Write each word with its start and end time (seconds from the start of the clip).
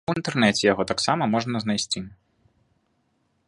І 0.01 0.09
ў 0.11 0.19
інтэрнэце 0.19 0.63
яго 0.67 0.83
таксама 0.91 1.23
можна 1.33 1.61
знайсці. 1.67 2.05